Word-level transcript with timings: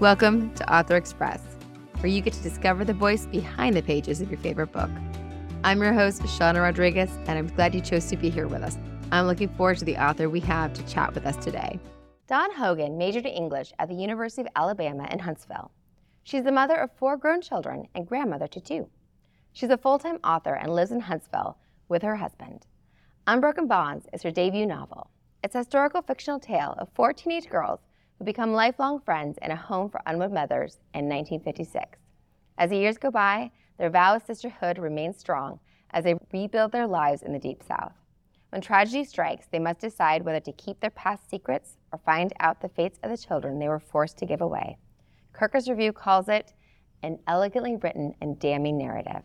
Welcome 0.00 0.54
to 0.54 0.74
Author 0.74 0.96
Express, 0.96 1.42
where 1.98 2.10
you 2.10 2.22
get 2.22 2.32
to 2.32 2.42
discover 2.42 2.86
the 2.86 2.94
voice 2.94 3.26
behind 3.26 3.76
the 3.76 3.82
pages 3.82 4.22
of 4.22 4.30
your 4.30 4.40
favorite 4.40 4.72
book. 4.72 4.88
I'm 5.62 5.82
your 5.82 5.92
host, 5.92 6.22
Shawna 6.22 6.62
Rodrigues, 6.62 7.10
and 7.26 7.38
I'm 7.38 7.48
glad 7.48 7.74
you 7.74 7.82
chose 7.82 8.06
to 8.06 8.16
be 8.16 8.30
here 8.30 8.48
with 8.48 8.62
us. 8.62 8.78
I'm 9.12 9.26
looking 9.26 9.50
forward 9.50 9.76
to 9.76 9.84
the 9.84 10.02
author 10.02 10.30
we 10.30 10.40
have 10.40 10.72
to 10.72 10.86
chat 10.86 11.14
with 11.14 11.26
us 11.26 11.36
today. 11.36 11.78
Dawn 12.28 12.50
Hogan 12.50 12.96
majored 12.96 13.26
in 13.26 13.34
English 13.34 13.74
at 13.78 13.88
the 13.88 13.94
University 13.94 14.40
of 14.40 14.48
Alabama 14.56 15.06
in 15.12 15.18
Huntsville. 15.18 15.70
She's 16.22 16.44
the 16.44 16.50
mother 16.50 16.76
of 16.76 16.96
four 16.96 17.18
grown 17.18 17.42
children 17.42 17.86
and 17.94 18.08
grandmother 18.08 18.48
to 18.48 18.60
two. 18.60 18.88
She's 19.52 19.68
a 19.68 19.76
full 19.76 19.98
time 19.98 20.18
author 20.24 20.54
and 20.54 20.74
lives 20.74 20.92
in 20.92 21.00
Huntsville 21.00 21.58
with 21.90 22.00
her 22.00 22.16
husband. 22.16 22.64
Unbroken 23.26 23.66
Bonds 23.66 24.06
is 24.14 24.22
her 24.22 24.30
debut 24.30 24.64
novel. 24.64 25.10
It's 25.44 25.54
a 25.54 25.58
historical 25.58 26.00
fictional 26.00 26.40
tale 26.40 26.74
of 26.78 26.88
four 26.94 27.12
teenage 27.12 27.50
girls 27.50 27.80
who 28.20 28.24
become 28.26 28.52
lifelong 28.52 29.00
friends 29.00 29.38
in 29.40 29.50
a 29.50 29.56
home 29.56 29.88
for 29.88 30.02
unwed 30.04 30.30
mothers 30.30 30.76
in 30.92 31.08
1956. 31.08 31.98
As 32.58 32.68
the 32.68 32.76
years 32.76 32.98
go 32.98 33.10
by, 33.10 33.50
their 33.78 33.88
vow 33.88 34.14
of 34.14 34.22
sisterhood 34.22 34.78
remains 34.78 35.16
strong 35.16 35.58
as 35.92 36.04
they 36.04 36.14
rebuild 36.30 36.70
their 36.70 36.86
lives 36.86 37.22
in 37.22 37.32
the 37.32 37.38
Deep 37.38 37.62
South. 37.62 37.94
When 38.50 38.60
tragedy 38.60 39.04
strikes, 39.04 39.46
they 39.50 39.58
must 39.58 39.80
decide 39.80 40.22
whether 40.22 40.40
to 40.40 40.52
keep 40.52 40.80
their 40.80 40.90
past 40.90 41.30
secrets 41.30 41.78
or 41.92 41.98
find 42.04 42.34
out 42.40 42.60
the 42.60 42.68
fates 42.68 42.98
of 43.02 43.10
the 43.10 43.16
children 43.16 43.58
they 43.58 43.68
were 43.68 43.80
forced 43.80 44.18
to 44.18 44.26
give 44.26 44.42
away. 44.42 44.76
Kirkus 45.32 45.70
Review 45.70 45.94
calls 45.94 46.28
it 46.28 46.52
an 47.02 47.18
elegantly 47.26 47.76
written 47.76 48.14
and 48.20 48.38
damning 48.38 48.76
narrative. 48.76 49.22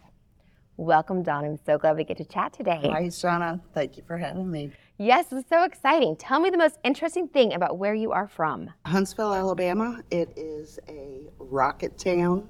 Welcome, 0.77 1.21
Dawn. 1.21 1.43
I'm 1.43 1.59
so 1.65 1.77
glad 1.77 1.97
we 1.97 2.05
get 2.05 2.17
to 2.17 2.25
chat 2.25 2.53
today. 2.53 2.79
Hi, 2.83 3.07
Shawna. 3.07 3.59
Thank 3.73 3.97
you 3.97 4.03
for 4.07 4.17
having 4.17 4.49
me. 4.49 4.71
Yes, 4.97 5.25
it's 5.31 5.49
so 5.49 5.63
exciting. 5.63 6.15
Tell 6.15 6.39
me 6.39 6.49
the 6.49 6.57
most 6.57 6.77
interesting 6.85 7.27
thing 7.27 7.53
about 7.53 7.77
where 7.77 7.93
you 7.93 8.13
are 8.13 8.29
from. 8.29 8.69
Huntsville, 8.85 9.33
Alabama. 9.33 10.01
It 10.09 10.31
is 10.37 10.79
a 10.87 11.27
rocket 11.37 11.97
town. 11.97 12.47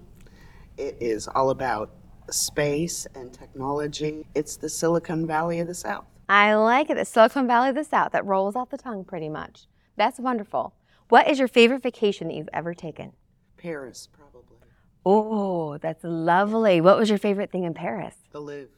It 0.78 0.96
is 1.00 1.28
all 1.28 1.50
about 1.50 1.96
space 2.30 3.08
and 3.16 3.34
technology. 3.34 4.28
It's 4.36 4.58
the 4.58 4.70
Silicon 4.70 5.26
Valley 5.26 5.60
of 5.60 5.68
the 5.68 5.74
South. 5.74 6.06
I 6.30 6.54
like 6.54 6.92
it. 6.92 6.98
The 6.98 7.06
Silicon 7.06 7.48
Valley 7.48 7.70
of 7.70 7.76
the 7.76 7.84
South. 7.84 8.12
That 8.12 8.26
rolls 8.26 8.56
off 8.56 8.70
the 8.70 8.78
tongue 8.78 9.06
pretty 9.06 9.30
much. 9.30 9.66
That's 9.96 10.20
wonderful. 10.20 10.76
What 11.10 11.28
is 11.28 11.40
your 11.40 11.48
favorite 11.48 11.82
vacation 11.82 12.28
that 12.28 12.36
you've 12.36 12.50
ever 12.54 12.76
taken? 12.76 13.14
Paris, 13.58 14.08
probably. 14.12 14.58
Oh, 15.04 15.80
that's 15.80 16.04
lovely. 16.04 16.80
What 16.80 16.98
was 16.98 17.10
your 17.10 17.18
favorite 17.18 17.52
thing 17.52 17.64
in 17.64 17.74
Paris? 17.74 18.16
The 18.32 18.40
Louvre. 18.40 18.70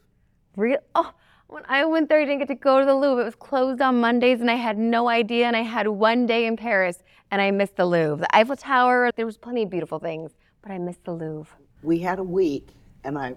Real? 0.56 0.78
Oh, 0.94 1.12
when 1.48 1.62
I 1.68 1.84
went 1.84 2.08
there, 2.08 2.20
I 2.20 2.24
didn't 2.24 2.38
get 2.38 2.48
to 2.48 2.54
go 2.54 2.78
to 2.78 2.86
the 2.86 2.94
Louvre. 2.94 3.22
It 3.22 3.24
was 3.24 3.34
closed 3.34 3.80
on 3.80 4.00
Mondays, 4.00 4.40
and 4.40 4.50
I 4.50 4.54
had 4.54 4.78
no 4.78 5.08
idea. 5.08 5.46
And 5.46 5.56
I 5.56 5.62
had 5.62 5.88
one 5.88 6.26
day 6.26 6.46
in 6.46 6.56
Paris, 6.56 7.02
and 7.30 7.40
I 7.42 7.50
missed 7.50 7.76
the 7.76 7.86
Louvre. 7.86 8.18
The 8.26 8.36
Eiffel 8.36 8.56
Tower. 8.56 9.10
There 9.16 9.26
was 9.26 9.36
plenty 9.36 9.62
of 9.64 9.70
beautiful 9.70 9.98
things, 9.98 10.32
but 10.62 10.70
I 10.72 10.78
missed 10.78 11.04
the 11.04 11.12
Louvre. 11.12 11.56
We 11.82 11.98
had 12.00 12.18
a 12.18 12.22
week, 12.24 12.68
and 13.04 13.18
I 13.18 13.34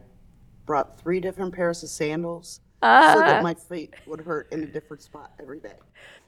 brought 0.65 0.99
three 0.99 1.19
different 1.19 1.53
pairs 1.53 1.83
of 1.83 1.89
sandals 1.89 2.59
so 2.83 2.87
Ah. 2.87 3.15
that 3.17 3.43
my 3.43 3.53
feet 3.53 3.93
would 4.07 4.21
hurt 4.21 4.51
in 4.51 4.63
a 4.63 4.65
different 4.65 5.01
spot 5.03 5.31
every 5.39 5.59
day. 5.59 5.73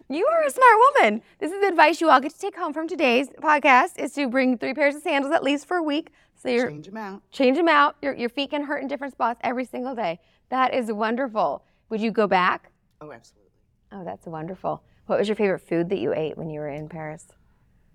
You 0.10 0.26
are 0.28 0.44
a 0.44 0.50
smart 0.52 0.76
woman. 0.96 1.22
This 1.40 1.52
is 1.52 1.62
the 1.62 1.68
advice 1.68 2.00
you 2.02 2.10
all 2.10 2.20
get 2.20 2.34
to 2.34 2.40
take 2.40 2.56
home 2.56 2.74
from 2.74 2.88
today's 2.88 3.30
podcast: 3.30 3.98
is 3.98 4.14
to 4.14 4.28
bring 4.28 4.58
three 4.58 4.74
pairs 4.74 4.96
of 4.96 5.02
sandals 5.02 5.34
at 5.34 5.44
least 5.44 5.66
for 5.66 5.78
a 5.78 5.84
week, 5.84 6.12
so 6.36 6.50
you're 6.50 6.70
Change 6.70 6.86
them 6.88 6.98
out. 6.98 7.22
change 7.32 7.58
them 7.58 7.68
out. 7.70 7.96
Your, 8.02 8.14
your 8.14 8.30
feet 8.30 8.52
can 8.52 8.64
hurt 8.64 8.82
in 8.84 8.88
different 8.88 9.14
spots 9.14 9.40
every 9.44 9.66
single 9.66 9.96
day. 9.96 10.20
That 10.50 10.74
is 10.74 10.92
wonderful. 10.92 11.64
Would 11.94 12.02
you 12.02 12.10
go 12.10 12.26
back? 12.26 12.72
Oh, 13.02 13.12
absolutely. 13.12 13.52
Oh, 13.92 14.04
that's 14.04 14.26
wonderful. 14.26 14.82
What 15.06 15.20
was 15.20 15.28
your 15.28 15.36
favorite 15.36 15.60
food 15.60 15.90
that 15.90 16.00
you 16.00 16.12
ate 16.12 16.36
when 16.36 16.50
you 16.50 16.60
were 16.60 16.70
in 16.70 16.90
Paris? 16.90 17.28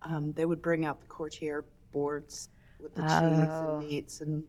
Um, 0.03 0.33
they 0.35 0.45
would 0.45 0.63
bring 0.63 0.85
out 0.85 1.01
the 1.01 1.09
courtier 1.09 1.65
boards 1.93 2.49
with 2.81 2.95
the 2.95 3.03
cheese 3.03 3.11
Oh. 3.11 3.79
and 3.81 3.89
meats 3.89 4.21
and 4.21 4.45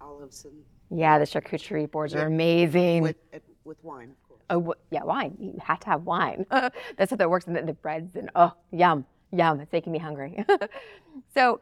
olives 0.00 0.44
and 0.44 0.54
Yeah, 0.96 1.18
the 1.18 1.24
charcuterie 1.24 1.90
boards 1.90 2.14
are 2.14 2.26
amazing. 2.28 3.02
with, 3.02 3.16
with 3.64 3.82
wine, 3.82 4.10
of 4.10 4.22
course. 4.28 4.42
oh, 4.50 4.72
yeah, 4.92 5.02
wine. 5.02 5.36
You 5.40 5.58
have 5.64 5.80
to 5.80 5.86
have 5.88 6.04
wine. 6.04 6.46
that's 6.50 7.10
how 7.10 7.16
that 7.16 7.28
works. 7.28 7.48
And 7.48 7.56
the, 7.56 7.62
the 7.62 7.72
breads 7.72 8.14
and 8.14 8.30
oh, 8.36 8.52
yum, 8.70 9.04
yum. 9.32 9.58
It's 9.58 9.72
making 9.72 9.90
me 9.92 9.98
hungry. 9.98 10.44
so, 11.34 11.60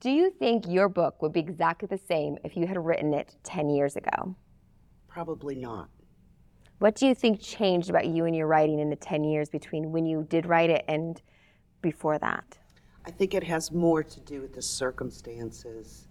do 0.00 0.10
you 0.10 0.30
think 0.30 0.66
your 0.66 0.88
book 0.88 1.20
would 1.20 1.34
be 1.34 1.40
exactly 1.40 1.86
the 1.86 1.98
same 2.08 2.38
if 2.44 2.56
you 2.56 2.66
had 2.66 2.82
written 2.82 3.12
it 3.12 3.36
10 3.42 3.68
years 3.68 3.94
ago? 3.94 4.34
Probably 5.06 5.54
not. 5.54 5.90
What 6.78 6.94
do 6.94 7.06
you 7.06 7.14
think 7.14 7.40
changed 7.40 7.90
about 7.90 8.06
you 8.06 8.24
and 8.24 8.36
your 8.36 8.46
writing 8.46 8.78
in 8.78 8.88
the 8.88 8.96
10 8.96 9.24
years 9.24 9.48
between 9.48 9.90
when 9.90 10.06
you 10.06 10.24
did 10.28 10.46
write 10.46 10.70
it 10.70 10.84
and 10.86 11.20
before 11.82 12.18
that? 12.18 12.56
I 13.04 13.10
think 13.10 13.34
it 13.34 13.42
has 13.44 13.72
more 13.72 14.02
to 14.04 14.20
do 14.20 14.40
with 14.40 14.52
the 14.54 14.62
circumstances 14.62 16.06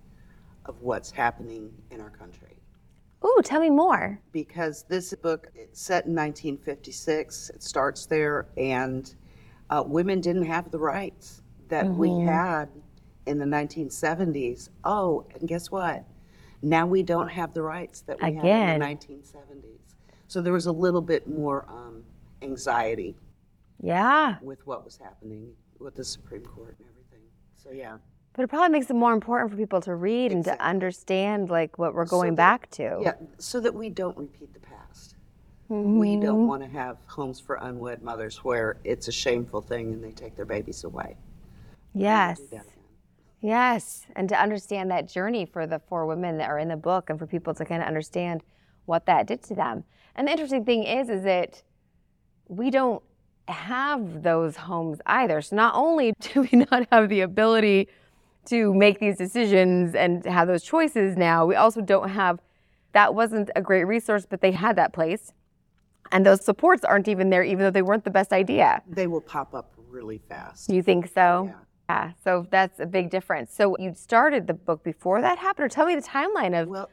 of 0.65 0.81
what's 0.81 1.09
happening 1.09 1.71
in 1.91 2.01
our 2.01 2.09
country. 2.09 2.57
Ooh, 3.25 3.41
tell 3.43 3.61
me 3.61 3.69
more. 3.69 4.19
Because 4.31 4.83
this 4.83 5.13
book, 5.15 5.47
it's 5.55 5.81
set 5.81 6.05
in 6.05 6.15
1956, 6.15 7.51
it 7.51 7.63
starts 7.63 8.05
there, 8.05 8.47
and 8.57 9.15
uh, 9.69 9.83
women 9.85 10.19
didn't 10.19 10.45
have 10.45 10.69
the 10.69 10.79
rights 10.79 11.41
that 11.69 11.87
we 11.87 12.09
had 12.25 12.69
in 13.25 13.39
the 13.39 13.45
1970s. 13.45 14.69
Oh, 14.83 15.25
and 15.33 15.47
guess 15.47 15.71
what? 15.71 16.05
Now 16.61 16.85
we 16.85 17.03
don't 17.03 17.29
have 17.29 17.53
the 17.53 17.61
rights 17.61 18.01
that 18.01 18.21
we 18.21 18.29
Again. 18.29 18.45
had 18.45 18.73
in 18.73 18.79
the 18.79 18.85
1970s. 18.85 19.86
So 20.27 20.41
there 20.41 20.53
was 20.53 20.65
a 20.65 20.71
little 20.71 21.01
bit 21.01 21.27
more 21.27 21.65
um, 21.69 22.03
anxiety 22.41 23.15
Yeah. 23.81 24.35
with 24.41 24.65
what 24.67 24.83
was 24.83 24.97
happening 24.97 25.53
with 25.79 25.95
the 25.95 26.03
Supreme 26.03 26.41
Court 26.43 26.75
and 26.79 26.87
everything. 26.89 27.27
So 27.55 27.71
yeah. 27.71 27.97
But 28.33 28.43
it 28.43 28.47
probably 28.49 28.69
makes 28.69 28.89
it 28.89 28.95
more 28.95 29.13
important 29.13 29.51
for 29.51 29.57
people 29.57 29.81
to 29.81 29.95
read 29.95 30.31
and 30.31 30.43
to 30.45 30.59
understand 30.61 31.49
like 31.49 31.77
what 31.79 31.93
we're 31.95 32.05
going 32.05 32.31
that- 32.35 32.61
back 32.61 32.69
to. 32.71 32.99
Yeah, 33.01 33.13
so 33.37 33.59
that 33.61 33.73
we 33.73 33.89
don't 33.89 34.17
repeat 34.17 34.53
the 34.53 34.59
past. 34.59 35.15
We 35.69 36.15
don't 36.17 36.47
want 36.47 36.61
to 36.63 36.69
have 36.69 36.97
homes 37.07 37.39
for 37.41 37.55
unwed 37.61 38.01
mothers 38.01 38.43
where 38.43 38.77
it's 38.85 39.07
a 39.09 39.11
shameful 39.11 39.61
thing 39.61 39.91
and 39.93 40.01
they 40.03 40.11
take 40.11 40.35
their 40.35 40.45
babies 40.45 40.83
away. 40.85 41.17
Yes. 41.93 42.39
Do 42.39 42.47
that 42.51 42.61
again. 42.61 42.73
Yes. 43.41 44.05
And 44.15 44.29
to 44.29 44.41
understand 44.41 44.91
that 44.91 45.07
journey 45.09 45.45
for 45.45 45.67
the 45.67 45.79
four 45.79 46.05
women 46.05 46.37
that 46.37 46.49
are 46.49 46.57
in 46.59 46.69
the 46.69 46.77
book 46.77 47.09
and 47.09 47.19
for 47.19 47.27
people 47.27 47.53
to 47.55 47.65
kind 47.65 47.81
of 47.81 47.87
understand 47.87 48.43
what 48.87 49.05
that 49.05 49.27
did 49.27 49.43
to 49.43 49.55
them. 49.55 49.83
And 50.15 50.27
the 50.27 50.31
interesting 50.31 50.65
thing 50.65 50.83
is, 50.83 51.09
is 51.09 51.23
that 51.23 51.61
we 52.47 52.71
don't 52.71 53.03
have 53.47 54.23
those 54.23 54.55
homes 54.55 54.99
either. 55.05 55.41
So 55.41 55.55
not 55.55 55.75
only 55.75 56.13
do 56.19 56.47
we 56.51 56.65
not 56.71 56.87
have 56.91 57.09
the 57.09 57.21
ability 57.21 57.87
to 58.45 58.73
make 58.73 58.99
these 58.99 59.17
decisions 59.17 59.93
and 59.93 60.25
have 60.25 60.47
those 60.47 60.63
choices 60.63 61.15
now, 61.15 61.45
we 61.45 61.55
also 61.55 61.81
don't 61.81 62.09
have 62.09 62.39
that 62.93 63.13
wasn't 63.13 63.51
a 63.55 63.61
great 63.61 63.83
resource, 63.83 64.25
but 64.27 64.41
they 64.41 64.51
had 64.51 64.75
that 64.77 64.93
place. 64.93 65.33
And 66.11 66.25
those 66.25 66.43
supports 66.43 66.83
aren't 66.85 67.07
even 67.07 67.29
there, 67.29 67.43
even 67.43 67.59
though 67.59 67.69
they 67.69 67.81
weren't 67.81 68.05
the 68.05 68.09
best 68.09 68.31
idea. 68.31 68.81
They 68.89 69.07
will 69.07 69.21
pop 69.21 69.53
up 69.53 69.73
really 69.89 70.19
fast. 70.29 70.71
You 70.71 70.81
think 70.81 71.07
so? 71.07 71.49
Yeah. 71.49 71.59
Yeah. 71.89 72.11
So 72.23 72.47
that's 72.49 72.79
a 72.79 72.85
big 72.85 73.09
difference. 73.09 73.53
So 73.53 73.75
you 73.77 73.93
started 73.93 74.47
the 74.47 74.53
book 74.53 74.83
before 74.83 75.21
that 75.21 75.37
happened, 75.37 75.65
or 75.65 75.69
tell 75.69 75.85
me 75.85 75.95
the 75.95 76.01
timeline 76.01 76.59
of. 76.59 76.67
Well, 76.67 76.89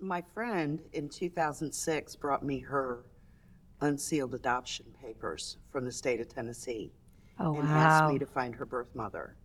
my 0.00 0.22
friend 0.34 0.80
in 0.92 1.08
2006 1.08 2.16
brought 2.16 2.42
me 2.44 2.60
her 2.60 3.04
unsealed 3.80 4.34
adoption 4.34 4.86
papers 5.00 5.56
from 5.70 5.84
the 5.84 5.92
state 5.92 6.20
of 6.20 6.28
Tennessee. 6.28 6.92
Oh 7.40 7.56
and 7.58 7.68
asked 7.68 8.12
me 8.12 8.18
to 8.18 8.26
find 8.26 8.54
her 8.56 8.66
birth 8.66 8.94
mother. 8.94 9.36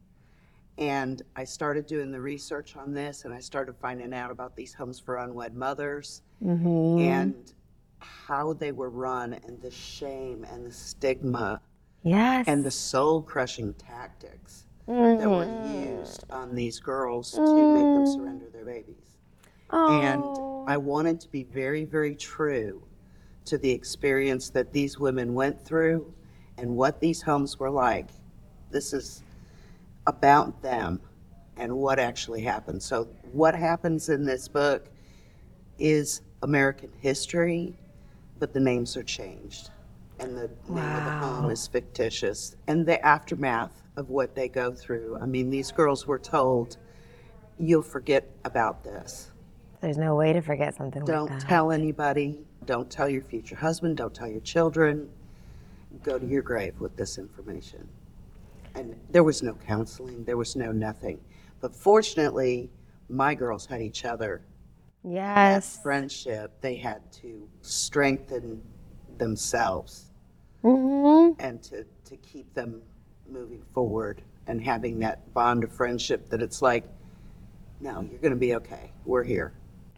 And 0.79 1.21
I 1.35 1.43
started 1.43 1.85
doing 1.85 2.11
the 2.11 2.19
research 2.19 2.75
on 2.75 2.93
this 2.93 3.25
and 3.25 3.33
I 3.33 3.39
started 3.39 3.75
finding 3.79 4.13
out 4.13 4.31
about 4.31 4.55
these 4.55 4.73
homes 4.73 4.99
for 4.99 5.17
unwed 5.17 5.53
mothers 5.55 6.21
Mm-hmm. 6.43 6.99
and 6.99 7.53
how 7.99 8.51
they 8.51 8.73
were 8.73 8.89
run 8.89 9.31
and 9.33 9.61
the 9.61 9.71
shame 9.71 10.45
and 10.51 10.65
the 10.65 10.71
stigma 10.73 11.61
Yes. 12.03 12.45
and 12.49 12.65
the 12.65 12.71
soul 12.71 13.21
crushing 13.21 13.73
tactics 13.75 14.65
that 14.87 14.93
were 15.29 15.45
Mm-hmm. 15.45 15.99
used 15.99 16.25
on 16.29 16.53
these 16.55 16.79
girls 16.79 17.31
to 17.31 17.39
make 17.41 17.83
them 17.83 18.05
surrender 18.07 18.49
their 18.51 18.65
babies. 18.65 19.12
And 19.73 20.23
Oh. 20.23 20.65
I 20.67 20.77
wanted 20.77 21.19
to 21.21 21.29
be 21.29 21.43
very, 21.43 21.83
very 21.83 22.15
true 22.15 22.83
to 23.45 23.57
the 23.57 23.71
experience 23.71 24.49
that 24.51 24.71
these 24.71 24.99
women 24.99 25.33
went 25.33 25.59
through 25.63 26.13
and 26.57 26.75
what 26.77 26.99
these 26.99 27.21
homes 27.21 27.59
were 27.59 27.71
like. 27.71 28.09
This 28.71 28.93
is 28.93 29.23
about 30.07 30.61
them 30.61 31.01
and 31.57 31.75
what 31.75 31.99
actually 31.99 32.41
happened. 32.41 32.81
So, 32.81 33.05
what 33.31 33.55
happens 33.55 34.09
in 34.09 34.25
this 34.25 34.47
book 34.47 34.87
is 35.79 36.21
American 36.43 36.91
history, 37.01 37.75
but 38.39 38.53
the 38.53 38.59
names 38.59 38.95
are 38.95 39.03
changed. 39.03 39.69
And 40.19 40.37
the 40.37 40.49
name 40.69 40.77
of 40.77 41.03
the 41.03 41.11
home 41.11 41.51
is 41.51 41.67
fictitious. 41.67 42.55
And 42.67 42.85
the 42.85 43.03
aftermath 43.05 43.83
of 43.97 44.09
what 44.09 44.35
they 44.35 44.47
go 44.47 44.71
through. 44.71 45.17
I 45.21 45.25
mean, 45.25 45.49
these 45.49 45.71
girls 45.71 46.07
were 46.07 46.19
told, 46.19 46.77
you'll 47.59 47.81
forget 47.81 48.29
about 48.45 48.83
this. 48.83 49.32
There's 49.83 49.97
no 49.97 50.15
way 50.15 50.31
to 50.31 50.39
forget 50.39 50.73
something 50.75 51.03
Don't 51.03 51.29
like 51.29 51.41
that. 51.41 51.47
tell 51.49 51.69
anybody. 51.69 52.39
Don't 52.65 52.89
tell 52.89 53.09
your 53.09 53.21
future 53.21 53.57
husband. 53.57 53.97
Don't 53.97 54.13
tell 54.13 54.29
your 54.29 54.39
children. 54.39 55.09
Go 56.03 56.17
to 56.17 56.25
your 56.25 56.41
grave 56.41 56.79
with 56.79 56.95
this 56.95 57.17
information. 57.17 57.85
And 58.75 58.95
there 59.11 59.25
was 59.25 59.43
no 59.43 59.55
counseling, 59.67 60.23
there 60.23 60.37
was 60.37 60.55
no 60.55 60.71
nothing. 60.71 61.19
But 61.59 61.75
fortunately, 61.75 62.69
my 63.09 63.35
girls 63.35 63.65
had 63.65 63.81
each 63.81 64.05
other. 64.05 64.41
Yes. 65.03 65.75
That 65.75 65.83
friendship, 65.83 66.53
they 66.61 66.75
had 66.75 67.11
to 67.21 67.47
strengthen 67.61 68.61
themselves 69.17 70.09
Mm-hmm. 70.63 71.41
and 71.45 71.61
to, 71.63 71.85
to 72.05 72.15
keep 72.15 72.53
them 72.53 72.81
moving 73.29 73.61
forward 73.73 74.21
and 74.47 74.63
having 74.63 74.97
that 74.99 75.33
bond 75.33 75.65
of 75.65 75.73
friendship 75.73 76.29
that 76.29 76.41
it's 76.41 76.61
like, 76.61 76.85
no, 77.81 77.99
you're 78.09 78.21
going 78.21 78.31
to 78.31 78.39
be 78.39 78.55
okay. 78.55 78.93
We're 79.03 79.23
here. 79.23 79.51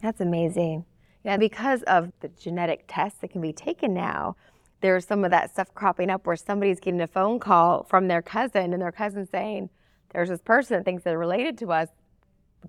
That's 0.06 0.20
amazing. 0.20 0.84
Yeah, 1.24 1.36
because 1.36 1.82
of 1.82 2.12
the 2.20 2.28
genetic 2.28 2.84
tests 2.86 3.18
that 3.22 3.30
can 3.32 3.40
be 3.40 3.52
taken 3.52 3.92
now, 3.92 4.36
there's 4.80 5.04
some 5.04 5.24
of 5.24 5.32
that 5.32 5.50
stuff 5.50 5.74
cropping 5.74 6.10
up 6.10 6.28
where 6.28 6.36
somebody's 6.36 6.78
getting 6.78 7.00
a 7.00 7.08
phone 7.08 7.40
call 7.40 7.82
from 7.82 8.06
their 8.06 8.22
cousin 8.22 8.72
and 8.72 8.80
their 8.80 8.92
cousin 8.92 9.26
saying, 9.26 9.68
There's 10.10 10.28
this 10.28 10.40
person 10.40 10.76
that 10.76 10.84
thinks 10.84 11.02
they're 11.02 11.18
related 11.18 11.58
to 11.58 11.72
us. 11.72 11.88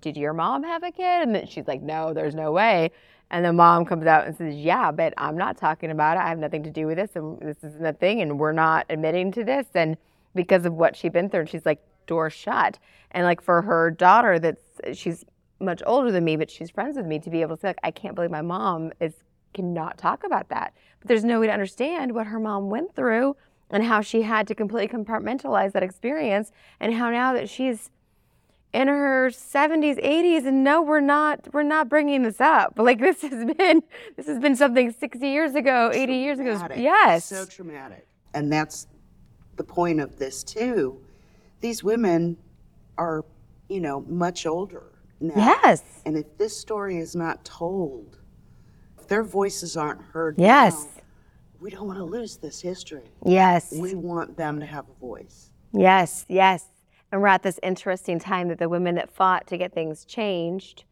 Did 0.00 0.16
your 0.16 0.32
mom 0.32 0.64
have 0.64 0.82
a 0.82 0.90
kid? 0.90 1.22
And 1.22 1.32
then 1.32 1.46
she's 1.46 1.68
like, 1.68 1.80
No, 1.80 2.12
there's 2.12 2.34
no 2.34 2.50
way. 2.50 2.90
And 3.30 3.44
the 3.44 3.52
mom 3.52 3.84
comes 3.84 4.06
out 4.06 4.26
and 4.26 4.36
says, 4.36 4.56
Yeah, 4.56 4.90
but 4.90 5.14
I'm 5.16 5.38
not 5.38 5.56
talking 5.56 5.92
about 5.92 6.16
it. 6.16 6.24
I 6.24 6.28
have 6.28 6.38
nothing 6.38 6.64
to 6.64 6.72
do 6.72 6.88
with 6.88 6.96
this. 6.96 7.14
And 7.14 7.38
this 7.38 7.62
isn't 7.62 7.86
a 7.86 7.92
thing. 7.92 8.20
And 8.20 8.36
we're 8.40 8.50
not 8.50 8.84
admitting 8.90 9.30
to 9.32 9.44
this. 9.44 9.68
And 9.76 9.96
because 10.34 10.66
of 10.66 10.72
what 10.72 10.96
she'd 10.96 11.12
been 11.12 11.30
through, 11.30 11.42
and 11.42 11.48
she's 11.48 11.64
like, 11.64 11.80
Door 12.08 12.30
shut. 12.30 12.80
And 13.12 13.22
like 13.22 13.40
for 13.40 13.62
her 13.62 13.92
daughter, 13.92 14.40
that's 14.40 14.64
she's 14.94 15.24
much 15.60 15.82
older 15.86 16.10
than 16.10 16.24
me, 16.24 16.36
but 16.36 16.50
she's 16.50 16.70
friends 16.70 16.96
with 16.96 17.06
me 17.06 17.18
to 17.18 17.30
be 17.30 17.42
able 17.42 17.56
to 17.56 17.60
say, 17.60 17.68
like, 17.68 17.78
I 17.82 17.90
can't 17.90 18.14
believe 18.14 18.30
my 18.30 18.42
mom 18.42 18.92
is 19.00 19.14
cannot 19.54 19.96
talk 19.98 20.24
about 20.24 20.48
that. 20.50 20.74
But 21.00 21.08
there's 21.08 21.24
no 21.24 21.40
way 21.40 21.46
to 21.46 21.52
understand 21.52 22.12
what 22.12 22.26
her 22.26 22.38
mom 22.38 22.68
went 22.68 22.94
through 22.94 23.34
and 23.70 23.82
how 23.82 24.00
she 24.02 24.22
had 24.22 24.46
to 24.48 24.54
completely 24.54 24.88
compartmentalize 24.88 25.72
that 25.72 25.82
experience 25.82 26.52
and 26.80 26.94
how 26.94 27.10
now 27.10 27.32
that 27.32 27.48
she's 27.48 27.90
in 28.74 28.86
her 28.88 29.30
70s 29.30 29.98
80s 30.04 30.46
and 30.46 30.62
no 30.62 30.82
we're 30.82 31.00
not 31.00 31.48
we're 31.54 31.62
not 31.62 31.88
bringing 31.88 32.22
this 32.22 32.38
up 32.38 32.74
like 32.78 33.00
this 33.00 33.22
has 33.22 33.46
been 33.56 33.82
this 34.16 34.26
has 34.26 34.38
been 34.38 34.54
something 34.54 34.92
60 34.92 35.26
years 35.26 35.54
ago 35.54 35.90
80 35.92 36.12
years 36.14 36.38
ago 36.38 36.50
Traumatic. 36.50 36.76
yes 36.78 37.24
So 37.24 37.46
traumatic. 37.46 38.06
And 38.34 38.52
that's 38.52 38.86
the 39.56 39.64
point 39.64 40.00
of 40.00 40.18
this, 40.18 40.44
too. 40.44 41.00
These 41.60 41.82
women 41.82 42.36
are, 42.96 43.24
you 43.68 43.80
know, 43.80 44.02
much 44.08 44.46
older 44.46 44.84
now. 45.20 45.34
yes 45.36 45.82
And 46.04 46.16
if 46.16 46.36
this 46.38 46.56
story 46.56 46.98
is 46.98 47.14
not 47.14 47.44
told, 47.44 48.18
if 48.98 49.06
their 49.08 49.24
voices 49.24 49.76
aren't 49.76 50.02
heard, 50.02 50.36
yes 50.38 50.84
now, 50.84 51.02
we 51.60 51.70
don't 51.70 51.86
want 51.86 51.98
to 51.98 52.04
lose 52.04 52.36
this 52.36 52.60
history. 52.60 53.10
yes 53.24 53.72
We 53.72 53.94
want 53.94 54.36
them 54.36 54.60
to 54.60 54.66
have 54.66 54.86
a 54.88 55.00
voice. 55.00 55.50
Yes, 55.72 56.24
yes. 56.28 56.66
And 57.10 57.20
we're 57.20 57.28
at 57.28 57.42
this 57.42 57.58
interesting 57.62 58.18
time 58.18 58.48
that 58.48 58.58
the 58.58 58.68
women 58.68 58.94
that 58.96 59.10
fought 59.10 59.46
to 59.48 59.58
get 59.58 59.72
things 59.72 60.04
changed 60.04 60.84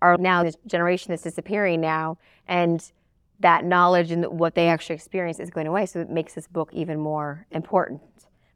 are 0.00 0.16
now 0.18 0.42
this 0.42 0.56
generation 0.66 1.10
that's 1.10 1.22
disappearing 1.22 1.80
now. 1.80 2.18
And 2.46 2.90
that 3.40 3.64
knowledge 3.64 4.10
and 4.10 4.24
what 4.26 4.54
they 4.54 4.68
actually 4.68 4.94
experience 4.94 5.40
is 5.40 5.50
going 5.50 5.66
away. 5.66 5.86
So 5.86 6.00
it 6.00 6.10
makes 6.10 6.34
this 6.34 6.46
book 6.46 6.70
even 6.72 6.98
more 6.98 7.46
important 7.50 8.00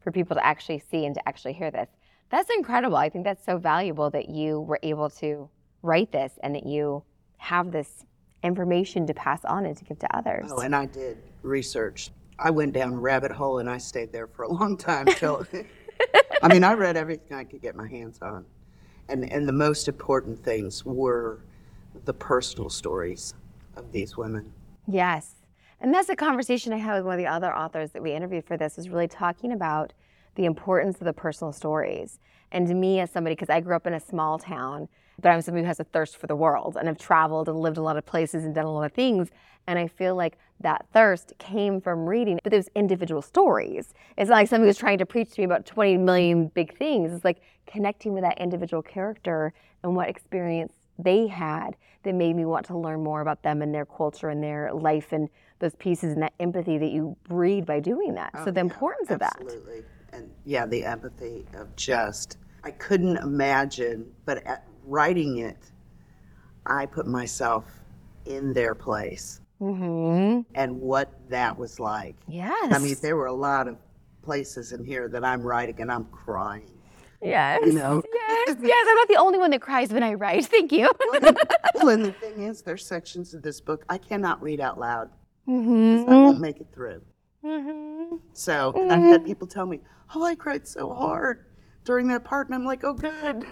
for 0.00 0.12
people 0.12 0.37
to 0.37 0.44
actually 0.44 0.79
see 0.90 1.05
and 1.05 1.14
to 1.14 1.29
actually 1.29 1.55
hear 1.55 1.70
this. 1.70 1.88
That's 2.31 2.50
incredible. 2.50 2.96
I 2.96 3.08
think 3.08 3.25
that's 3.25 3.44
so 3.44 3.58
valuable 3.58 4.11
that 4.11 4.28
you 4.28 4.61
were 4.61 4.81
able 4.82 5.11
to 5.11 5.49
write 5.82 6.12
this 6.12 6.38
and 6.43 6.55
that 6.55 6.67
you 6.67 7.02
have 7.38 7.70
this 7.70 8.05
information 8.43 9.06
to 9.06 9.14
pass 9.14 9.44
on 9.44 9.67
and 9.67 9.76
to 9.76 9.84
give 9.84 9.99
to 10.00 10.17
others. 10.17 10.50
Oh, 10.52 10.61
and 10.61 10.75
I 10.75 10.87
did 10.87 11.19
research. 11.43 12.11
I 12.38 12.50
went 12.50 12.75
down 12.75 12.93
a 12.93 12.99
rabbit 12.99 13.32
hole 13.32 13.58
and 13.58 13.70
I 13.70 13.78
stayed 13.78 14.12
there 14.12 14.26
for 14.26 14.43
a 14.43 14.52
long 14.52 14.76
time 14.76 15.06
till 15.06 15.46
I 16.43 16.49
mean, 16.49 16.64
I 16.64 16.75
read 16.75 16.96
everything 16.96 17.37
I 17.37 17.44
could 17.44 17.62
get 17.62 17.75
my 17.76 17.88
hands 17.88 18.19
on. 18.20 18.44
And 19.08 19.31
and 19.32 19.49
the 19.49 19.52
most 19.52 19.88
important 19.88 20.43
things 20.43 20.84
were 20.84 21.40
the 22.05 22.12
personal 22.12 22.69
stories 22.69 23.34
of 23.76 23.93
these 23.93 24.17
women. 24.17 24.52
Yes. 24.87 25.34
And 25.81 25.93
that's 25.93 26.08
a 26.08 26.17
conversation 26.17 26.72
I 26.72 26.79
had 26.79 26.94
with 26.96 27.05
one 27.05 27.14
of 27.14 27.19
the 27.19 27.26
other 27.26 27.55
authors 27.55 27.90
that 27.93 28.02
we 28.02 28.12
interviewed 28.12 28.44
for 28.44 28.56
this, 28.56 28.79
is 28.79 28.88
really 28.88 29.08
talking 29.08 29.52
about 29.52 29.93
the 30.37 30.44
importance 30.44 30.99
of 30.99 31.05
the 31.05 31.12
personal 31.12 31.53
stories. 31.53 32.19
And 32.53 32.67
to 32.69 32.75
me, 32.75 33.00
as 33.00 33.11
somebody, 33.11 33.35
because 33.35 33.50
I 33.50 33.61
grew 33.61 33.75
up 33.75 33.87
in 33.87 33.94
a 33.94 34.00
small 34.00 34.38
town, 34.38 34.88
but 35.21 35.31
I'm 35.31 35.41
somebody 35.43 35.62
who 35.62 35.69
has 35.69 35.81
a 35.81 35.85
thirst 35.85 36.17
for 36.17 36.27
the 36.27 36.37
world 36.37 36.77
and 36.79 36.87
have 36.87 36.99
traveled 36.99 37.49
and 37.49 37.59
lived 37.59 37.79
a 37.79 37.83
lot 37.83 37.97
of 37.97 38.06
places 38.06 38.44
and 38.44 38.55
done 38.55 38.67
a 38.67 38.73
lot 38.73 38.85
of 38.85 38.93
things. 38.93 39.31
And 39.67 39.79
I 39.79 39.88
feel 39.88 40.15
like 40.15 40.38
that 40.61 40.87
thirst 40.93 41.33
came 41.38 41.81
from 41.81 42.06
reading, 42.06 42.38
but 42.44 42.50
there's 42.50 42.69
individual 42.75 43.23
stories. 43.23 43.93
It's 44.17 44.29
not 44.31 44.37
like 44.37 44.49
somebody 44.49 44.69
was 44.69 44.79
trying 44.79 44.99
to 44.99 45.06
preach 45.06 45.31
to 45.33 45.41
me 45.41 45.44
about 45.44 45.67
20 45.67 45.97
million 45.97 46.49
big 46.49 46.77
things. 46.77 47.12
It's 47.12 47.25
like 47.25 47.41
connecting 47.67 48.12
with 48.12 48.23
that 48.23 48.39
individual 48.39 48.82
character 48.82 49.53
and 49.82 49.97
what 49.97 50.09
experience 50.09 50.73
they 50.99 51.27
had 51.27 51.77
that 52.05 52.15
made 52.15 52.37
me 52.37 52.44
want 52.44 52.65
to 52.67 52.79
learn 52.79 53.03
more 53.03 53.21
about 53.21 53.43
them 53.43 53.61
and 53.62 53.75
their 53.75 53.85
culture 53.85 54.29
and 54.29 54.43
their 54.43 54.73
life 54.73 55.12
and 55.12 55.29
those 55.59 55.75
pieces 55.77 56.12
and 56.12 56.23
that 56.23 56.32
empathy 56.39 56.79
that 56.79 56.91
you 56.91 57.17
breed 57.25 57.67
by 57.67 57.81
doing 57.81 58.15
that. 58.15 58.31
Oh, 58.35 58.44
so 58.44 58.50
the 58.50 58.61
importance 58.61 59.11
of 59.11 59.19
that. 59.19 59.43
And 60.17 60.31
yeah, 60.47 60.65
the 60.65 60.83
empathy 60.83 61.45
of 61.55 61.75
just, 61.77 62.39
I 62.65 62.71
couldn't 62.71 63.19
imagine, 63.19 64.11
but 64.25 64.39
at 64.47 64.67
writing 64.85 65.39
it, 65.39 65.59
I 66.65 66.87
put 66.87 67.07
myself 67.07 67.65
in 68.25 68.53
their 68.53 68.75
place 68.75 69.41
hmm 69.59 70.41
and 70.55 70.81
what 70.81 71.13
that 71.31 71.57
was 71.57 71.81
like. 71.81 72.17
Yes. 72.29 72.73
I 72.73 72.79
mean, 72.79 72.97
there 73.03 73.17
were 73.17 73.27
a 73.27 73.33
lot 73.33 73.69
of 73.69 73.77
places 74.23 74.73
in 74.73 74.85
here 74.85 75.09
that 75.09 75.25
I'm 75.25 75.43
writing 75.43 75.81
and 75.81 75.91
I'm 75.91 76.05
crying. 76.07 76.71
yes. 77.23 77.61
you 77.65 77.73
know. 77.73 78.03
Yes. 78.13 78.57
Yes. 78.61 78.87
I'm 78.89 78.97
not 78.97 79.09
the 79.09 79.17
only 79.17 79.39
one 79.39 79.51
that 79.51 79.63
cries 79.63 79.93
when 79.93 80.03
I 80.03 80.15
write. 80.15 80.47
Thank 80.47 80.73
you. 80.73 80.91
well, 81.75 81.89
and 81.89 82.05
the 82.05 82.13
thing 82.13 82.43
is, 82.43 82.63
there's 82.63 82.85
sections 82.85 83.33
of 83.35 83.43
this 83.43 83.61
book 83.61 83.85
I 83.89 83.99
cannot 83.99 84.43
read 84.43 84.61
out 84.61 84.79
loud. 84.79 85.11
Mm-hmm. 85.49 86.11
I 86.11 86.15
won't 86.15 86.41
make 86.41 86.61
it 86.61 86.67
through. 86.75 87.01
Hmm 87.46 88.16
So 88.32 88.72
and 88.76 88.93
I've 88.93 89.02
had 89.02 89.25
people 89.25 89.46
tell 89.46 89.66
me, 89.66 89.81
"Oh, 90.14 90.25
I 90.25 90.34
cried 90.34 90.66
so 90.66 90.93
hard 90.93 91.46
during 91.84 92.08
that 92.08 92.25
part," 92.25 92.48
and 92.48 92.54
I'm 92.54 92.64
like, 92.64 92.82
"Oh, 92.84 92.94
good." 92.94 93.46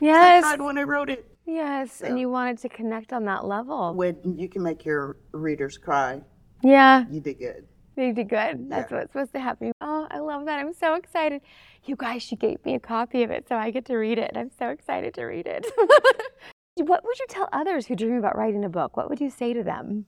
Yes, 0.00 0.44
I 0.44 0.48
cried 0.48 0.60
when 0.60 0.78
I 0.78 0.82
wrote 0.84 1.10
it. 1.10 1.28
Yes. 1.46 2.00
And 2.02 2.18
you 2.18 2.28
wanted 2.28 2.58
to 2.58 2.68
connect 2.68 3.12
on 3.12 3.24
that 3.26 3.44
level. 3.44 3.94
When 3.94 4.16
you 4.38 4.48
can 4.48 4.62
make 4.62 4.84
your 4.84 5.16
readers 5.32 5.76
cry, 5.78 6.22
Yeah. 6.62 7.04
you 7.10 7.20
did 7.20 7.38
good. 7.38 7.66
You 7.96 8.12
did 8.12 8.28
good. 8.28 8.70
That's 8.70 8.90
Yeah. 8.90 8.98
what's 8.98 9.12
supposed 9.12 9.32
to 9.34 9.40
happen. 9.40 9.72
Oh, 9.80 10.06
I 10.10 10.18
love 10.20 10.44
that. 10.46 10.58
I'm 10.60 10.72
so 10.72 10.94
excited. 10.94 11.42
You 11.84 11.96
guys, 11.96 12.22
she 12.22 12.36
gave 12.36 12.64
me 12.64 12.74
a 12.74 12.80
copy 12.80 13.22
of 13.22 13.30
it, 13.30 13.48
so 13.48 13.56
I 13.56 13.70
get 13.70 13.84
to 13.86 13.96
read 13.96 14.18
it. 14.18 14.32
I'm 14.36 14.50
so 14.56 14.68
excited 14.70 15.14
to 15.14 15.24
read 15.24 15.46
it. 15.46 15.66
what 16.78 17.04
would 17.04 17.18
you 17.18 17.26
tell 17.28 17.48
others 17.52 17.86
who 17.86 17.96
dream 17.96 18.16
about 18.16 18.36
writing 18.38 18.64
a 18.64 18.68
book? 18.68 18.96
What 18.96 19.10
would 19.10 19.20
you 19.20 19.30
say 19.30 19.52
to 19.52 19.62
them? 19.62 20.06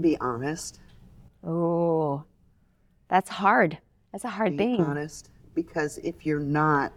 Be 0.00 0.16
honest. 0.20 0.80
Oh, 1.44 2.24
that's 3.08 3.28
hard. 3.30 3.78
That's 4.12 4.24
a 4.24 4.28
hard 4.30 4.56
thing. 4.56 4.72
Be 4.72 4.76
thing. 4.78 4.86
honest, 4.86 5.30
because 5.54 5.98
if 5.98 6.24
you're 6.24 6.40
not, 6.40 6.92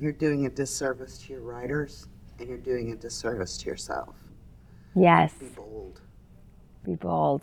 you're 0.00 0.12
doing 0.12 0.46
a 0.46 0.50
disservice 0.50 1.18
to 1.18 1.32
your 1.32 1.42
writers, 1.42 2.08
and 2.38 2.48
you're 2.48 2.58
doing 2.58 2.92
a 2.92 2.96
disservice 2.96 3.56
to 3.58 3.66
yourself. 3.66 4.16
Yes. 4.94 5.32
Be 5.34 5.46
bold. 5.46 6.00
Be 6.84 6.94
bold. 6.94 7.42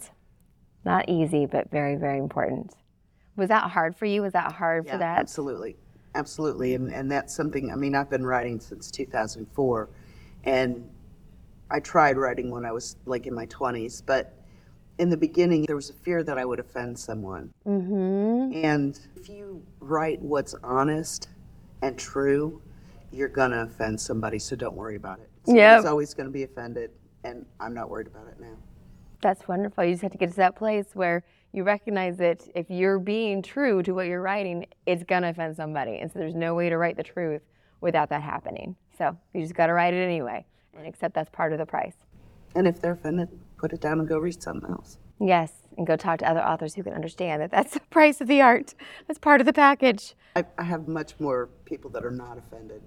Not 0.84 1.08
easy, 1.08 1.46
but 1.46 1.70
very, 1.70 1.96
very 1.96 2.18
important. 2.18 2.74
Was 3.36 3.50
that 3.50 3.70
hard 3.70 3.96
for 3.96 4.06
you? 4.06 4.22
Was 4.24 4.34
that 4.34 4.52
hard 4.54 4.86
Yeah, 4.86 4.94
for 4.94 4.98
that? 4.98 5.20
absolutely, 5.20 5.76
absolutely, 6.16 6.74
and 6.74 6.92
and 6.92 7.12
that's 7.12 7.36
something. 7.36 7.72
I 7.72 7.76
mean, 7.76 7.94
I've 7.94 8.10
been 8.10 8.26
writing 8.26 8.60
since 8.60 8.90
2004, 8.90 9.90
and 10.46 10.90
I 11.70 11.80
tried 11.80 12.18
writing 12.18 12.50
when 12.50 12.66
I 12.66 12.72
was 12.72 12.96
like 13.06 13.28
in 13.28 13.36
my 13.36 13.46
20s, 13.48 14.02
but 14.06 14.34
in 15.00 15.10
the 15.10 15.18
beginning 15.18 15.66
there 15.66 15.76
was 15.76 15.90
a 15.90 15.94
fear 15.94 16.24
that 16.24 16.38
I 16.38 16.46
would 16.46 16.60
offend 16.60 16.98
someone. 16.98 17.54
Mm-hmm. 17.66 18.64
And 18.64 19.00
if 19.16 19.30
you 19.30 19.64
write 19.80 20.22
what's 20.22 20.56
honest 20.64 21.30
and 21.82 21.98
true, 21.98 22.62
you're 23.12 23.28
gonna 23.28 23.64
offend 23.64 24.00
somebody. 24.00 24.40
So 24.40 24.56
don't 24.56 24.76
worry 24.76 24.96
about 24.96 25.20
it. 25.20 25.30
Yep. 25.46 25.56
Somebody's 25.56 25.86
always 25.90 26.14
gonna 26.14 26.30
be 26.30 26.44
offended, 26.44 26.92
and 27.24 27.46
I'm 27.60 27.74
not 27.74 27.90
worried 27.90 28.08
about 28.08 28.28
it 28.28 28.40
now. 28.40 28.58
That's 29.22 29.48
wonderful. 29.48 29.84
You 29.84 29.92
just 29.92 30.04
have 30.04 30.12
to 30.12 30.18
get 30.18 30.30
to 30.32 30.36
that 30.38 30.56
place 30.56 30.88
where 30.94 31.24
you 31.54 31.64
recognize 31.64 32.18
that 32.18 32.48
if 32.54 32.70
you're 32.70 33.00
being 33.00 33.42
true 33.42 33.82
to 33.84 33.94
what 33.94 34.06
you're 34.08 34.22
writing, 34.22 34.68
it's 34.86 35.04
going 35.04 35.24
to 35.24 35.30
offend 35.30 35.56
somebody. 35.56 35.98
And 35.98 36.12
so 36.12 36.20
there's 36.20 36.36
no 36.36 36.54
way 36.54 36.70
to 36.70 36.78
write 36.78 36.98
the 36.98 37.04
truth 37.04 37.42
without 37.82 38.10
that 38.10 38.22
happening. 38.22 38.76
So 38.98 39.18
you 39.34 39.42
just 39.42 39.56
got 39.56 39.68
to 39.68 39.74
write 39.74 39.94
it 39.94 40.04
anyway 40.04 40.46
and 40.78 40.86
accept 40.86 41.16
that's 41.16 41.30
part 41.32 41.54
of 41.54 41.60
the 41.60 41.66
price. 41.66 41.96
And 42.56 42.68
if 42.68 42.80
they're 42.80 42.94
offended, 42.94 43.30
put 43.58 43.74
it 43.74 43.82
down 43.82 44.00
and 44.00 44.08
go 44.08 44.18
read 44.20 44.42
something 44.42 44.70
else. 44.70 44.98
Yes. 45.20 45.52
And 45.78 45.86
go 45.86 45.96
talk 45.96 46.20
to 46.20 46.30
other 46.30 46.44
authors 46.44 46.74
who 46.76 46.84
can 46.84 46.94
understand 46.94 47.42
that 47.42 47.52
that's 47.52 47.74
the 47.76 47.80
price 47.82 48.22
of 48.22 48.28
the 48.28 48.42
art. 48.42 48.74
That's 49.08 49.20
part 49.20 49.42
of 49.42 49.46
the 49.46 49.54
package. 49.54 50.16
I, 50.36 50.46
I 50.58 50.64
have 50.64 50.88
much 50.88 51.20
more 51.20 51.50
people 51.66 51.90
that 51.92 52.06
are 52.06 52.12
not 52.12 52.38
offended. 52.38 52.82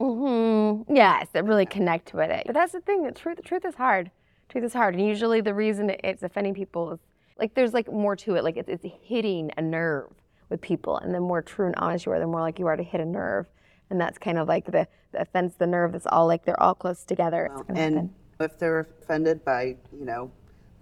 Mm-hmm. 0.00 0.94
Yes, 0.94 1.28
that 1.32 1.44
really 1.44 1.66
connect 1.66 2.12
with 2.12 2.30
it. 2.30 2.44
But 2.46 2.54
that's 2.54 2.72
the 2.72 2.80
thing. 2.80 3.02
The 3.04 3.12
truth, 3.12 3.36
the 3.36 3.42
truth 3.42 3.64
is 3.64 3.74
hard. 3.76 4.10
Truth 4.48 4.64
is 4.64 4.74
hard, 4.74 4.94
and 4.94 5.04
usually 5.04 5.40
the 5.40 5.54
reason 5.54 5.90
it's 6.04 6.22
offending 6.22 6.54
people 6.54 6.92
is 6.92 7.00
like 7.38 7.54
there's 7.54 7.74
like 7.74 7.90
more 7.90 8.14
to 8.16 8.36
it. 8.36 8.44
Like 8.44 8.56
it's, 8.56 8.68
it's 8.68 8.84
hitting 9.02 9.50
a 9.56 9.62
nerve 9.62 10.12
with 10.50 10.60
people, 10.60 10.98
and 10.98 11.12
the 11.14 11.20
more 11.20 11.42
true 11.42 11.66
and 11.66 11.74
honest 11.76 12.06
you 12.06 12.12
are, 12.12 12.20
the 12.20 12.26
more 12.26 12.42
like 12.42 12.58
you 12.58 12.66
are 12.66 12.76
to 12.76 12.82
hit 12.82 13.00
a 13.00 13.04
nerve. 13.04 13.46
and 13.90 14.00
that's 14.00 14.18
kind 14.18 14.38
of 14.38 14.46
like 14.46 14.66
the, 14.66 14.86
the 15.12 15.20
offense, 15.22 15.54
the 15.56 15.66
nerve. 15.66 15.92
That's 15.92 16.06
all 16.06 16.26
like 16.26 16.44
they're 16.44 16.62
all 16.62 16.74
close 16.74 17.04
together. 17.04 17.50
Well, 17.50 17.64
and. 17.76 18.10
If 18.40 18.58
they're 18.58 18.80
offended 18.80 19.44
by, 19.44 19.76
you 19.92 20.04
know, 20.04 20.30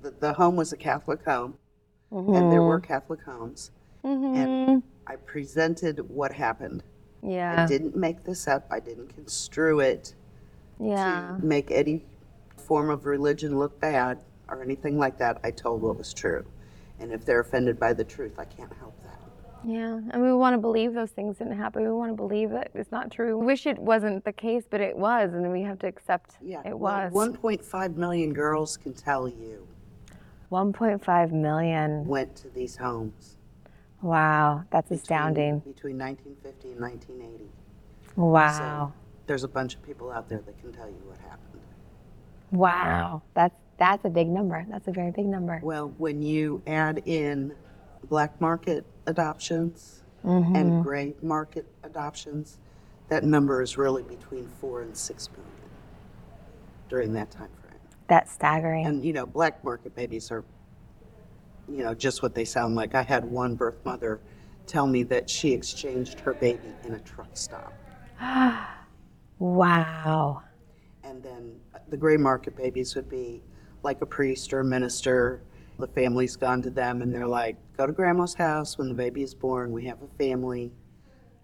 the, 0.02 0.11
the 0.11 0.32
home 0.32 0.56
was 0.56 0.73
a 0.73 0.76
Catholic 0.76 1.25
home, 1.25 1.56
and 2.11 2.52
there 2.52 2.62
were 2.62 2.80
Catholic 2.80 3.23
homes, 3.23 3.70
Mhm. 4.04 4.37
and 4.37 4.82
I 5.06 5.16
presented 5.16 6.08
what 6.11 6.32
happened. 6.32 6.82
Yeah. 7.23 7.64
I 7.64 7.66
didn't 7.66 7.96
make 7.96 8.23
this 8.25 8.46
up. 8.46 8.66
I 8.70 8.80
didn't 8.80 9.08
construe 9.14 9.80
it 9.80 10.14
yeah, 10.78 11.37
to 11.40 11.44
make 11.44 11.70
any 11.70 12.04
form 12.56 12.90
of 12.90 13.06
religion 13.06 13.58
look 13.58 13.80
bad 13.80 14.18
or 14.49 14.62
anything 14.62 14.99
like 14.99 15.18
that. 15.18 15.40
I 15.42 15.50
told 15.50 15.82
what 15.82 15.96
was 15.96 16.12
true. 16.12 16.44
And 17.00 17.12
if 17.12 17.25
they're 17.25 17.40
offended 17.40 17.80
by 17.80 17.92
the 17.94 18.04
truth, 18.04 18.38
I 18.38 18.44
can't 18.44 18.73
help. 18.75 18.94
Yeah. 19.66 20.00
And 20.11 20.23
we 20.23 20.33
want 20.33 20.54
to 20.54 20.59
believe 20.59 20.92
those 20.94 21.11
things 21.11 21.38
didn't 21.38 21.56
happen. 21.56 21.83
We 21.83 21.90
want 21.90 22.11
to 22.12 22.16
believe 22.16 22.50
that 22.50 22.71
it's 22.75 22.90
not 22.92 23.11
true. 23.11 23.38
We 23.38 23.47
wish 23.47 23.66
it 23.66 23.78
wasn't 23.78 24.25
the 24.25 24.33
case, 24.33 24.64
but 24.68 24.80
it 24.80 24.97
was, 24.97 25.33
and 25.33 25.50
we 25.50 25.62
have 25.62 25.78
to 25.80 25.87
accept 25.87 26.37
Yeah. 26.42 26.62
it 26.64 26.78
well, 26.78 27.09
was. 27.11 27.12
1.5 27.12 27.97
million 27.97 28.33
girls 28.33 28.76
can 28.76 28.92
tell 28.94 29.28
you 29.28 29.66
1.5 30.50 31.33
million. 31.33 32.04
went 32.06 32.37
to 32.37 32.49
these 32.50 32.76
homes. 32.76 33.37
Wow, 34.02 34.64
that's 34.71 34.88
between- 34.90 35.00
astounding. 35.00 35.59
Between 35.61 35.99
1950 35.99 36.73
and 36.73 36.80
1980. 36.80 37.50
Wow. 38.16 38.92
So 38.92 39.00
There's 39.26 39.44
a 39.44 39.49
bunch 39.49 39.75
of 39.75 39.83
people 39.83 40.11
out 40.11 40.28
there 40.28 40.40
that 40.40 40.59
can 40.61 40.71
tell 40.73 40.88
you 40.88 41.00
what 41.06 41.16
happened. 41.18 41.62
Wow. 42.52 43.23
That's 43.35 43.54
that's 43.78 44.04
a 44.04 44.09
big 44.11 44.28
number. 44.28 44.64
That's 44.71 44.87
a 44.87 44.92
very 44.92 45.11
big 45.11 45.26
number. 45.26 45.59
Well, 45.62 45.88
when 45.99 46.23
you 46.23 46.62
add 46.66 47.02
in 47.06 47.52
black 48.09 48.40
market 48.40 48.85
adoptions 49.06 50.04
Mm-hmm. 50.25 50.56
and 50.56 50.82
gray 50.82 51.14
market 51.20 51.66
adoptions, 51.82 52.58
that 53.08 53.25
number 53.25 53.61
is 53.61 53.76
really 53.76 54.02
between 54.02 54.49
four 54.58 54.80
and 54.80 54.96
six 54.96 55.28
million 55.32 55.50
during 56.88 57.12
that 57.12 57.30
time 57.30 57.50
frame. 57.61 57.78
That's 58.08 58.32
staggering. 58.32 58.87
And 58.87 59.04
you 59.04 59.12
know, 59.12 59.26
black 59.26 59.62
market 59.62 59.94
babies 59.94 60.30
are, 60.30 60.42
you 61.68 61.82
know, 61.82 61.92
just 61.92 62.23
what 62.23 62.34
they 62.34 62.46
sound 62.46 62.75
like. 62.75 62.94
I 62.94 63.02
had 63.02 63.23
one 63.23 63.54
birth 63.54 63.84
mother 63.84 64.18
tell 64.66 64.87
me 64.87 65.02
that 65.02 65.28
she 65.28 65.52
exchanged 65.52 66.20
her 66.20 66.32
baby 66.32 66.73
in 66.84 66.94
a 66.94 67.00
truck 67.00 67.28
stop. 67.34 67.75
wow. 69.38 70.42
And 71.02 71.23
then 71.23 71.61
the 71.90 71.99
gray 71.99 72.16
market 72.16 72.56
babies 72.56 72.94
would 72.94 73.11
be 73.11 73.42
like 73.82 74.00
a 74.00 74.06
priest 74.06 74.54
or 74.54 74.61
a 74.61 74.64
minister. 74.64 75.42
The 75.78 75.88
family's 75.88 76.37
gone 76.37 76.62
to 76.62 76.71
them 76.71 77.02
and 77.02 77.12
they're 77.12 77.26
like, 77.26 77.57
go 77.76 77.87
to 77.87 77.93
grandma's 77.93 78.35
house 78.35 78.78
when 78.78 78.88
the 78.88 78.95
baby 78.95 79.23
is 79.23 79.35
born. 79.35 79.73
We 79.73 79.85
have 79.87 80.00
a 80.02 80.09
family 80.19 80.73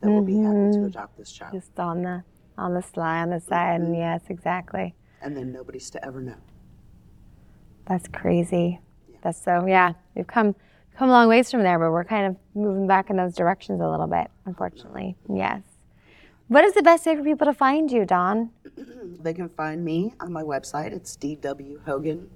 that 0.01 0.09
will 0.09 0.23
be 0.23 0.37
happy 0.37 0.55
to 0.55 0.59
mm-hmm. 0.59 0.85
adopt 0.85 1.19
this 1.19 1.33
child. 1.33 1.53
Just 1.53 1.79
on 1.79 2.03
the 2.03 2.23
on 2.57 2.75
the 2.75 2.83
sly 2.83 3.21
on 3.21 3.31
the 3.31 3.41
side. 3.41 3.81
And 3.81 3.87
mm-hmm. 3.87 3.95
yes, 3.97 4.23
exactly. 4.29 4.95
And 5.23 5.37
then 5.37 5.53
nobody's 5.53 5.91
to 5.91 6.05
ever 6.05 6.21
know. 6.21 6.37
That's 7.87 8.09
crazy. 8.09 8.81
That's 9.23 9.43
so 9.43 9.67
yeah. 9.67 9.95
We've 10.15 10.27
come 10.27 10.55
come 10.97 11.09
a 11.09 11.13
long 11.13 11.29
ways 11.29 11.51
from 11.51 11.63
there, 11.63 11.79
but 11.79 11.91
we're 11.91 12.05
kind 12.05 12.27
of 12.27 12.37
moving 12.55 12.87
back 12.87 13.11
in 13.11 13.17
those 13.17 13.35
directions 13.35 13.81
a 13.81 13.89
little 13.89 14.07
bit, 14.07 14.31
unfortunately. 14.47 15.17
Yes. 15.29 15.63
What 16.49 16.65
is 16.65 16.75
the 16.75 16.83
best 16.83 17.07
way 17.07 17.17
for 17.17 17.23
people 17.23 17.47
to 17.47 17.55
find 17.55 17.91
you, 17.91 18.05
Dawn? 18.05 18.51
They 19.23 19.35
can 19.35 19.51
find 19.51 19.85
me 19.85 20.15
on 20.19 20.33
my 20.33 20.43
website. 20.43 20.93
It's 20.93 21.15
dwhogan.com. 21.17 22.29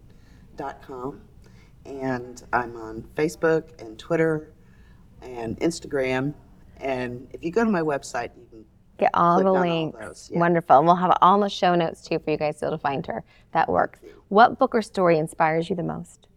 And 1.86 2.42
I'm 2.52 2.76
on 2.76 3.02
Facebook 3.14 3.80
and 3.80 3.98
Twitter 3.98 4.52
and 5.22 5.58
Instagram. 5.60 6.34
And 6.78 7.28
if 7.32 7.44
you 7.44 7.50
go 7.50 7.64
to 7.64 7.70
my 7.70 7.80
website, 7.82 8.30
you 8.36 8.46
can 8.50 8.64
Get 8.96 9.10
all 9.12 9.40
the 9.42 9.46
all 9.48 9.60
links. 9.60 9.98
those, 9.98 10.30
yeah. 10.32 10.38
Wonderful. 10.38 10.78
And 10.78 10.86
we'll 10.86 10.94
have 10.96 11.16
all 11.20 11.40
the 11.40 11.48
show 11.48 11.74
notes 11.74 12.00
too 12.06 12.18
for 12.20 12.30
you 12.30 12.36
guys 12.36 12.58
to 12.60 12.70
to 12.70 12.78
find 12.78 13.04
her. 13.06 13.24
That 13.52 13.68
works. 13.68 14.00
What 14.28 14.58
book 14.58 14.74
or 14.74 14.82
story 14.82 15.18
inspires 15.18 15.68
you 15.68 15.74
the 15.76 15.82
most? 15.82 16.28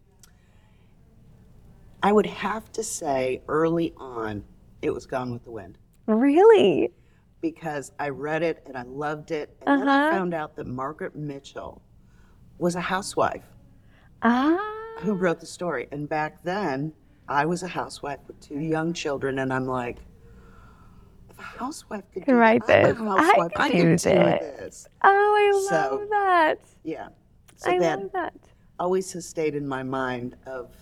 I 2.02 2.12
would 2.12 2.26
have 2.26 2.70
to 2.72 2.82
say 2.84 3.42
early 3.48 3.92
on, 3.96 4.44
it 4.82 4.90
was 4.90 5.06
Gone 5.06 5.32
with 5.32 5.44
the 5.44 5.50
Wind 5.50 5.78
Really? 6.06 6.92
because 7.40 7.92
I 7.98 8.08
read 8.08 8.42
it 8.42 8.62
and 8.66 8.76
I 8.76 8.82
loved 8.82 9.30
it. 9.30 9.56
And 9.66 9.80
then 9.80 9.88
I 9.88 10.08
Uh-huh. 10.08 10.10
found 10.16 10.34
out 10.34 10.56
that 10.56 10.66
Margaret 10.66 11.14
Mitchell 11.16 11.80
was 12.58 12.74
a 12.74 12.80
housewife 12.80 13.44
Ah. 14.22 14.58
Who 15.00 15.14
wrote 15.14 15.40
the 15.40 15.46
story. 15.46 15.88
And 15.92 16.08
back 16.08 16.42
then, 16.42 16.92
I 17.28 17.44
was 17.46 17.62
a 17.62 17.68
housewife 17.68 18.20
with 18.26 18.40
two 18.40 18.58
young 18.58 18.92
children, 18.92 19.38
and 19.40 19.52
I'm 19.52 19.66
like, 19.66 19.98
if 21.30 21.38
a 21.38 21.42
housewife 21.42 22.04
could 22.12 22.24
do 22.24 22.34
write 22.34 22.66
this. 22.66 22.98
I'm 22.98 23.06
a 23.06 23.14
I 23.14 23.22
housewife. 23.26 23.52
could 23.52 23.60
I 23.60 23.68
do 23.68 23.72
can 23.74 23.82
do 23.82 23.96
this. 23.96 24.60
this. 24.60 24.88
Oh, 25.04 25.08
I 25.08 25.68
So- 25.68 25.96
love 25.96 26.08
that. 26.10 26.58
Yeah. 26.84 27.08
So 27.56 27.70
I 27.72 27.78
that 27.80 28.00
love 28.00 28.12
that. 28.12 28.34
always 28.78 29.12
has 29.12 29.26
stayed 29.26 29.54
in 29.54 29.66
my 29.66 29.82
mind 29.82 30.36
of 30.46 30.72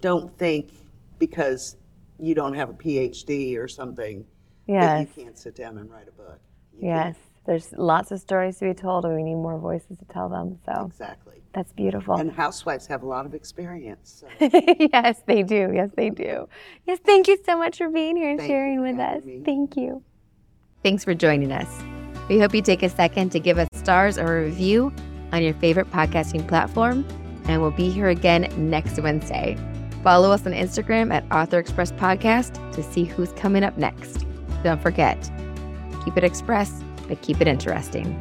don't 0.00 0.36
think 0.38 0.72
because 1.18 1.76
you 2.18 2.34
don't 2.34 2.54
have 2.54 2.68
a 2.70 2.74
PhD 2.74 3.56
or 3.58 3.66
something 3.68 4.24
that 4.68 5.00
you 5.00 5.24
can't 5.24 5.38
sit 5.38 5.54
down 5.56 5.78
and 5.78 5.90
write 5.90 6.08
a 6.08 6.12
book. 6.12 6.38
You 6.78 6.88
Yes. 6.88 7.16
There's 7.46 7.72
lots 7.72 8.10
of 8.10 8.20
stories 8.20 8.58
to 8.58 8.66
be 8.66 8.74
told, 8.74 9.04
and 9.04 9.14
we 9.14 9.22
need 9.22 9.34
more 9.34 9.58
voices 9.58 9.98
to 9.98 10.04
tell 10.06 10.28
them. 10.30 10.58
So. 10.64 10.86
Exactly. 10.86 11.42
That's 11.54 11.72
beautiful. 11.72 12.16
And 12.16 12.32
housewives 12.32 12.86
have 12.88 13.02
a 13.02 13.06
lot 13.06 13.26
of 13.26 13.34
experience. 13.34 14.24
So 14.40 14.48
yes, 14.92 15.22
they 15.26 15.42
do. 15.42 15.70
Yes, 15.74 15.90
they 15.96 16.10
do. 16.10 16.48
Yes, 16.86 16.98
thank 17.04 17.28
you 17.28 17.38
so 17.46 17.56
much 17.56 17.78
for 17.78 17.88
being 17.88 18.16
here 18.16 18.30
and 18.30 18.38
Thank 18.38 18.50
sharing 18.50 18.80
with 18.82 18.98
us. 18.98 19.24
me. 19.24 19.42
Thank 19.44 19.76
you. 19.76 20.02
Thanks 20.82 21.04
for 21.04 21.14
joining 21.14 21.52
us. 21.52 21.82
We 22.28 22.38
hope 22.38 22.54
you 22.54 22.62
take 22.62 22.82
a 22.82 22.88
second 22.88 23.30
to 23.30 23.40
give 23.40 23.58
us 23.58 23.68
stars 23.74 24.18
or 24.18 24.38
a 24.38 24.44
review 24.44 24.92
on 25.32 25.42
your 25.42 25.54
favorite 25.54 25.90
podcasting 25.90 26.46
platform, 26.46 27.06
and 27.46 27.60
we'll 27.62 27.70
be 27.70 27.90
here 27.90 28.08
again 28.08 28.48
next 28.56 28.98
Wednesday. 29.00 29.56
Follow 30.02 30.30
us 30.30 30.46
on 30.46 30.52
Instagram 30.52 31.12
at 31.12 31.24
Author 31.32 31.58
Express 31.58 31.92
Podcast 31.92 32.72
to 32.72 32.82
see 32.82 33.04
who's 33.04 33.32
coming 33.32 33.62
up 33.64 33.76
next. 33.78 34.26
Don't 34.62 34.80
forget, 34.80 35.30
keep 36.04 36.16
it 36.16 36.24
express, 36.24 36.82
but 37.08 37.20
keep 37.22 37.40
it 37.40 37.46
interesting. 37.48 38.18